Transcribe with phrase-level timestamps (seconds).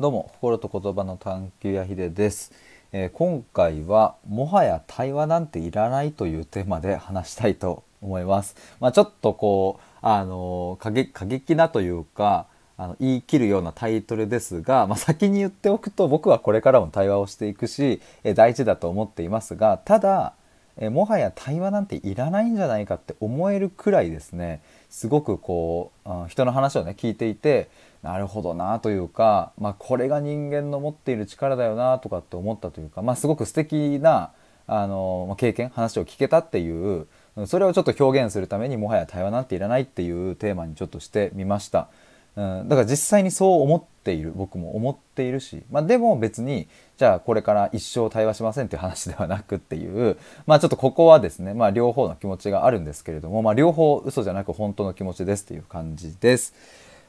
[0.00, 2.54] どうも心と言葉の探求やひでです、
[2.90, 8.56] えー今回はもはや対話なんていらないというテーマで話したいと思います。
[8.80, 12.46] まあ、ちょっとこうあの過激過激なというか
[12.78, 20.32] あの言い切るようなタイトルですが、まあ、先に言っておくと僕はこれからも対話をしていくし、えー大事だと思っていますがただ
[20.78, 27.68] えもはや対話なんていらないんじゃないかって思えるくらいですねすごくこうあ人の話をね聞いていて
[28.02, 34.32] なるほどなというか、まあ、これが人間の持っている力だよなとかって思ったというか、まあ、すごく素敵な
[34.66, 37.06] あの経験話を聞けたっていう
[37.46, 41.88] それをちょっと表現するためにもはや対話なんていらないっていうテーマにちょっとしてみました。
[42.36, 50.16] うん、だから実際にそう思っている僕も思っているし、まあ、でも別にじゃあこれから一生対話しませんっていう話ではなくっていう
[50.46, 56.54] まあちょっとここはですね、まあ、両方の気持ちがあるんですけれども、まあ、両方嘘じゃなく本当の気持ちですっていう感じです。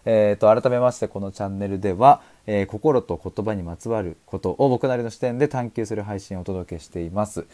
[0.04, 7.46] えー、と改めましてこのチャンネルでは、えー心と言葉にまつわることを僕なりの視点で探求する配信をお届けしています。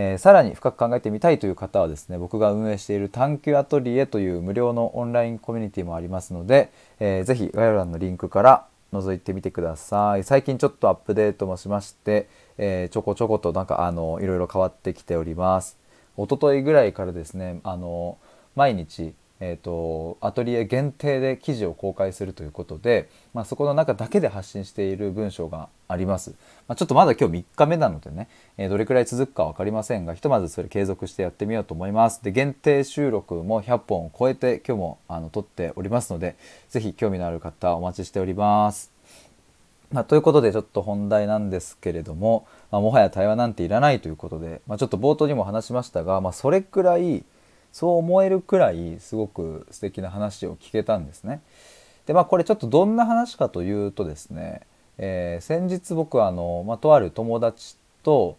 [0.00, 10.22] えーさらに深く考えてみたいという方はですね僕が運営している探求アトリエという無料のオンラインコミュニティもありますので、えーぜひ概要欄のリンクから覗いてみてください。
[10.22, 15.76] 最近ちょっとアップデートもしまして、えーちょこちょことなんかあのいろいろ変わってきております。
[16.16, 18.18] 一昨日ぐらいからですねあの
[18.54, 26.30] 毎日えー、とアトリエ限定で記事を公開するということで、まあ、そこの中だけで発信している文章があります、
[26.66, 32.22] まあ、ちょっとまだ今日3日目なのでね、えーどれくらい続くか分かりませんがひとまずそれ継続してやってみようと思います。
[32.22, 36.36] で限定収録も100本を超えて今日もあの撮っておりますので
[36.68, 38.98] ぜひ興味のある方お待ちしております。
[39.90, 47.24] まあ、ということでちょっと本題なんですけれども、ま、もはや対話なんていらないということで、ま、ちょっと冒頭にも話しましたが、ま、それくらい
[47.72, 51.40] そう思えるくらいすごく素敵な話を聞けたんですね。
[52.06, 54.62] でまあこれちょっとどんな話かというとですね、
[54.98, 58.38] えー先日僕はあの、まあ、とある友達と、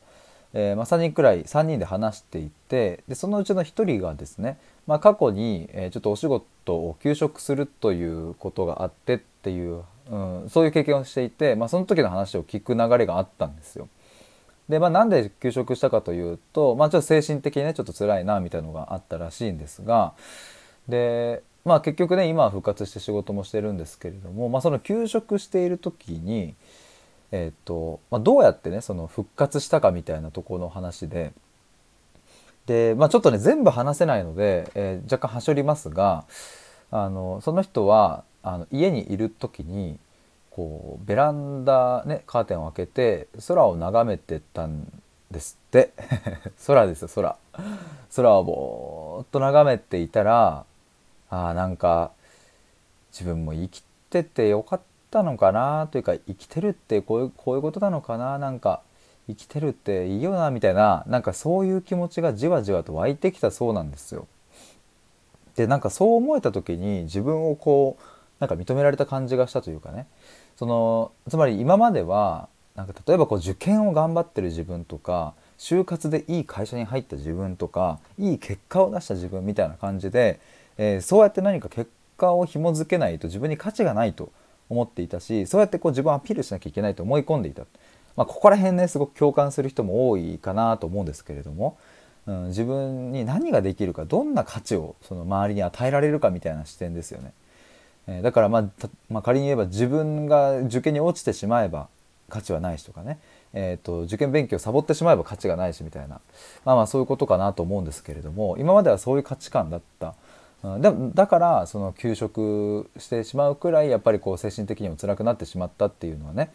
[0.54, 13.88] えーまあ、3人くらい3人で話していてでそのうちの1人がですね、まあ、過去に、えちょっとお仕事を休職するということがあってっていう、うん、そういう経験をしていて、まあ、その時の話を聞く流れがあったんですよ。
[14.70, 20.14] でまあ、なんで休職したかというと、まあ、ちょっと精神的にねちょっと辛いなみたいなのがあったらしいんですが
[20.88, 26.54] で、まあ、結局ね今は復活して仕事もしてるんですけれども、まあ、その休職している時に、
[27.32, 31.34] えーとまあ、どうやってねその復活したかみたいなところの話で
[32.68, 36.26] で、まあ、ちょっとね全部話せないので、えー若干はしょりますが
[36.92, 39.98] あのその人はあの家にいる時に
[40.52, 44.92] こうベランダねカーテンを開けて空を眺めてたん
[45.32, 45.94] ですって
[46.66, 47.38] 空ですよ空
[48.16, 50.66] 空をぼーっと眺めていたら
[51.30, 52.12] あーなんか
[53.12, 58.82] 自分も生きててよかったのかなというか生きてるってこういうこういうことなのかななんか
[59.28, 64.28] 生きてるっていいよなみたいななんかそういう気持ちがじわじわと湧いてきたそうなんですよ。
[65.56, 68.04] でなんかそう思えた時に自分をこう
[68.40, 70.08] なんか認められた感じがしたというかね
[70.56, 80.40] そのつまり今まではなんか例えばこう受験を頑張ってる自分とか就活でいい会社に入った自分とかいい結果を出した自分みたいな感じで、
[80.78, 84.32] えーそうやって何か結果を紐づけないと自分に価値がないと
[84.70, 87.64] 思っていたしそうやってこう自分をアピールしなきゃいけないと思い込んでいた、
[88.16, 91.78] まあ、ここら辺ねすごく共感する人も多いかなと思うんですけれども、
[92.28, 97.34] うん、自分に何ができるかどんな価値をその周りに与えられるかみたいな視点ですよね。
[98.10, 101.88] えだからまあまあ、仮に言えば自分が受験に落ちてしまえば
[102.30, 103.20] 価値はないしとかね、
[103.54, 106.20] えー、と受験勉強をサボってしまえば価値がないしみたいな。
[106.66, 110.16] まあまあそういうことかなと思うんですけれども今まではそういう価値観だった。
[110.64, 116.52] うんでもだからその休職してしまうくらいやっぱりこう精神的にも辛くなってしまったっていうのはね。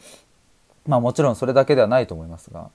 [0.86, 2.69] まあもちろんそれだけではないと思いますが、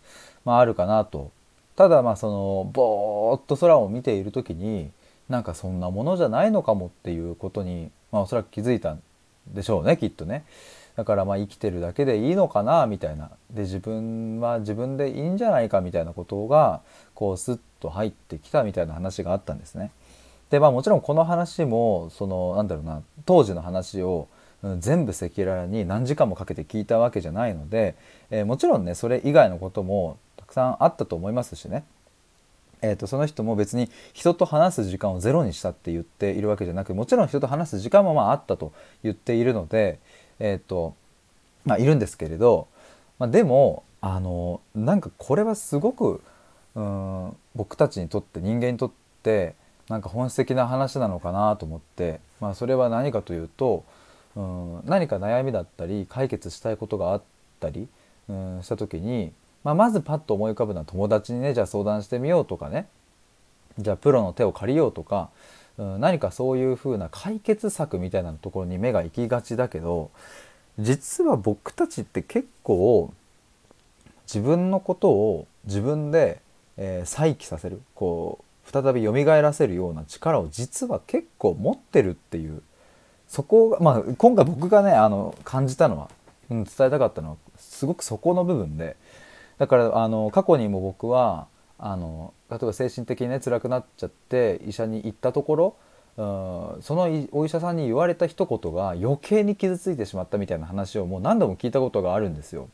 [0.44, 1.32] まあ、あるかなと。
[1.76, 4.90] ただまあそのぼーっと空を見ている時に
[5.30, 9.02] なんかそんなものじゃないのかもっていうことに、まあ、おそらく気づいたん
[9.48, 10.46] でしょうねきっとね。
[10.96, 13.32] だからまあ生きてるだけでいいのかなみたいな。
[13.52, 16.82] で自分は自分でいいんじゃないかみたいなことが
[17.14, 19.92] こうスッと入ってきたみたいな話があったんですね。
[20.50, 24.28] でまあもちろんこの話もそのなんだろうな当時の話を
[24.80, 27.96] 全部赤裸々に何時間もかけて聞いたわけじゃないので、
[28.30, 31.86] えーもちろんねそれ以外のこともたくさんあったと思いますしね、
[32.82, 38.72] えー、とその人も別に人と話す時間をゼロにしたって言っているわけじゃなくもちろん人と話す時間もまああったと
[39.04, 40.00] 言っているので、
[40.40, 40.96] えーと
[41.66, 42.68] まあ、いるんですけれど、
[43.18, 46.22] まあ、でもあのなんかこれはすごく
[46.76, 48.92] うん僕たちにとって人間にとっ
[49.24, 49.56] て
[49.90, 53.84] なんか本質的な話なのかなと思って、まあ、それは何かというと、
[54.36, 57.22] うん、何か悩みだったり解決したいことがあっ
[57.60, 57.88] たり、
[58.30, 59.34] うん、した時に、
[59.64, 62.88] まあ、まずパッと思い浮かぶのは友達にねじゃあ相談してみようとかね。
[63.78, 65.30] じゃあプロの手を借りようとか、
[65.78, 70.12] うん、何かそういう風な解決策みたいなところに目が行きがちだけど
[70.78, 73.14] 実は僕たちって結構
[74.24, 76.42] 自分のことを自分で、
[76.78, 82.62] えー、再起させるこう再び蘇らせるような力を実は結構持ってるっていう
[83.28, 86.10] そこがまあ今回僕がねあの感じたのは、
[86.50, 88.96] うん、伝えたかったのはすごくそこの部分で
[89.60, 91.48] だからあの過去にも僕は
[91.78, 95.76] あの例えば精神的にね辛くなっちゃって医者に行ったところ
[96.18, 102.70] うんそのお医者さんに言われた一言が余計に傷ついてしまったみたいな話をもう何度も聞いたことがあるんですよ。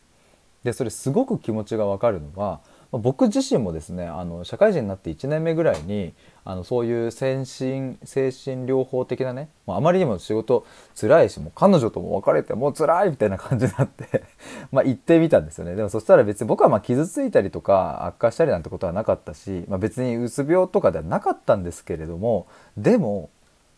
[0.64, 2.62] でそれすごく気持ちがわかるのは
[2.98, 6.14] 僕自身もですねあの社会人になって1年目ぐらいに
[6.44, 10.66] あのそういう精神精神療法的なね、まあ、あまりにも仕事
[11.00, 14.24] 辛いしもう彼女とも別れてもう辛いみたいな感じになって
[14.72, 15.76] まあ行ってみたんですよね。
[15.76, 22.48] でもそしたら別に僕はまあ傷ついたりとか悪化したりなんてことはなかったし、まあ、別にうつ病とかではなかったんですけれども
[22.78, 23.30] でも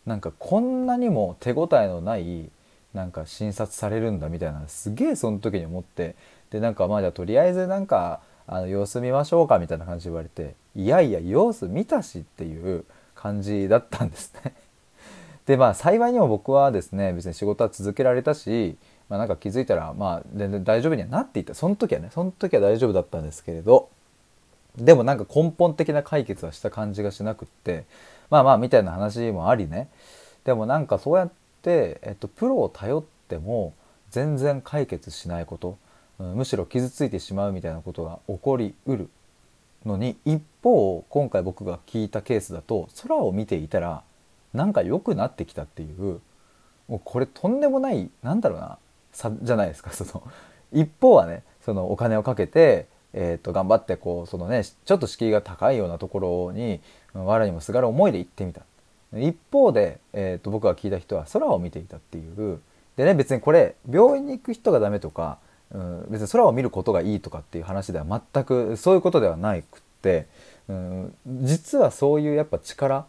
[0.06, 2.50] なんかこんなにも手応えのない
[2.94, 6.16] なんか診察されるんだみたいなすげえその時に思って
[6.50, 12.84] でなんかまあじゃあとりあえずなんかあの様子見ましょうかみたいな感じで言われていやいや様子見たしっていう
[13.14, 14.54] 感じだったんですね。
[15.46, 18.76] でまあ幸いにも僕はですね別に仕事は続けられたし、
[19.08, 21.54] まあ、なんか気づいたらまあ全然大丈夫にはなっていた。
[21.54, 23.90] その時はねその時は大丈夫だったんですけれど
[24.76, 27.84] でもなんか根本的な解決はした感じがしなくって
[28.30, 29.88] まあまあみたいな話もありね。
[30.44, 31.30] でもなんかそうやっ
[31.60, 33.74] て、えっと、プロを頼っても
[34.10, 35.76] 全然解決しないこと。
[36.18, 39.08] むしろ傷ついてしまうみたいなことが起こりうる
[39.84, 44.02] のに一方今回僕が聞いたケースだと空を見ていたら
[44.52, 46.20] なんか良くなってきたっていう
[46.88, 48.78] もうこれとんでもないなんだろうな
[49.12, 50.24] 差じゃないですかその
[50.72, 56.80] 一方はねそのお金をかけて、えー、と頑張ってこうそのねちょっと敷居が高いようなところに
[57.14, 58.62] 藁にもすがる思いで行ってみた。
[59.16, 62.60] 一方で、えー、と僕が聞いた人は空を見ていたっていう。
[62.96, 65.38] でね別にこれ病院に行く人がダメとか
[65.72, 70.26] うん、別に空を見ることがいいとかっていう話では全くそういうことではなくって、
[70.68, 73.06] うん、実はそういうやっぱ力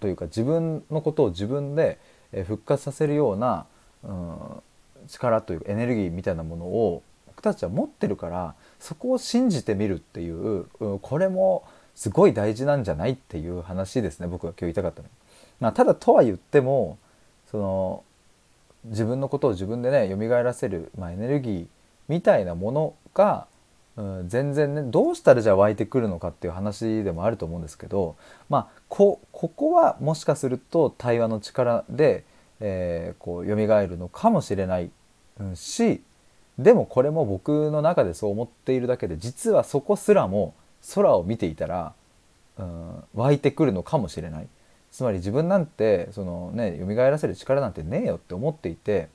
[0.00, 1.98] というか自分のことを自分で
[2.46, 3.66] 復活させるような、
[4.02, 4.36] うん、
[5.08, 11.64] 力というかエネルギーみたいなものを僕たちは持ってるからそこを信じてみるっていう、うん、これも
[11.94, 15.08] すごい大事なんじゃないっていう話ですね僕が今日言いたかったの。
[15.60, 16.98] まあ、ただとは言っても
[17.50, 18.04] その
[18.86, 21.66] 自分のことを自分でね蘇らせる、まあ、エネルギー
[22.08, 23.46] みたいなものが、
[23.96, 28.16] うん、全然ねどうしたらじゃあ湧いてくるのかっていう話でもあると思うんですけど
[28.48, 32.24] まあこここはもしかすると対話の力で、
[32.60, 34.90] えー、こう蘇るのかもしれない、
[35.40, 36.02] うん、し
[36.58, 40.54] でもこれも僕の中でそう思っているだけで実はそこすらも
[40.94, 41.94] 空を見ていたら、
[42.58, 44.48] うん、湧いてくるのかもしれない。
[44.94, 49.08] つまり自分なんてそのね蘇らせる力なんてねえよって思っていて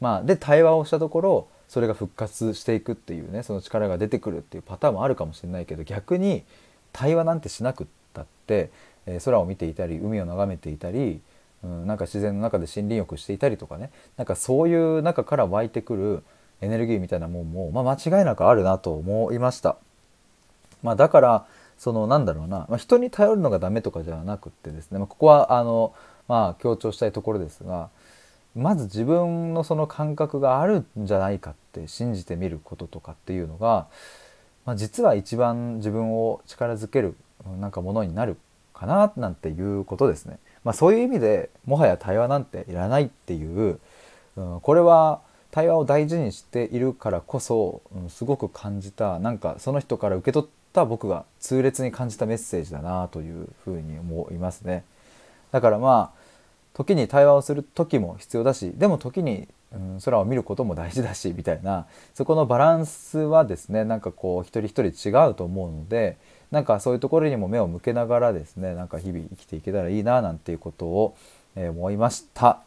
[0.00, 6.44] まあで対話をしたところそれが復活していくっていうねその力が出てくるっていうパターンもあるかもしれないけど逆に
[6.92, 8.70] 対話なんてしなくったって、
[9.06, 11.20] えー、空を見ていたり海を眺めていたり、
[11.64, 16.22] うん、なんか自然の中で森林浴していたりとかねなんかそういう中から湧いてくる
[16.60, 19.76] エネルギーみたいなもんも、まあ、間違いなくあるなと思いました。
[20.82, 25.94] まあ、だからそのなんだろうな、まあ、人に頼るのがダメとかじゃなくってですね、まあ、ここはあの、
[26.28, 27.90] まあ、強調したいところですが
[28.56, 33.86] まず自分のその感覚があるんじゃないかって信じてみることとかっていうのが、
[34.64, 37.14] まあ、実は一番自分を力づける
[37.60, 38.36] なんかものになる
[38.72, 40.38] かななんていうことですね。
[40.64, 43.78] まあ、そういう意味でもはや対話なんていらないっていう、
[44.36, 45.20] うん、これは
[45.50, 54.84] 対話を大事にしているからこそ、うん、すごく感じたなんかその人から受け取った僕が痛烈に感じたメッセージだなというふうに思いますね。
[55.52, 56.15] だからまあ
[56.76, 66.18] 時に対話をする時も必要だしでも時に、うん、空を見ることも大事だしみたいなそこのバランスはですねなんかこう一人一人違うと思うので
[66.50, 71.16] なんかそういうところにも目を向けながらですねなんか日々生きていけたらいいななんていうことを、
[71.54, 72.60] えー、思いました。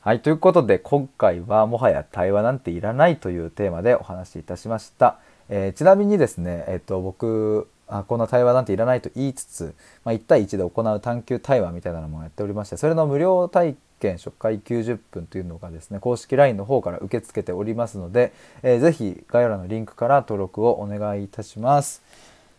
[0.00, 5.18] はい、ということで今回はもはや対話なんていらないというテーマでお話しいたしました。
[5.48, 22.02] えー、ちなみにですね、えっ、と僕あこんな対話なんていらないと言いつつ、まあ、1対1で行う探求対話みたいなのもやっておりましてそれの無料体験初回90分というのがですね公式 LINE の方から受け付けておりますので、えー、ぜひ概要欄のリンクから登録をお願いいたします。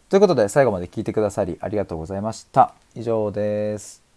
[0.09, 2.73] ということで最後まで聞いてくださりありがとうございました。
[2.95, 4.08] 以上です。